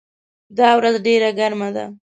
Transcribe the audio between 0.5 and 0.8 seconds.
دا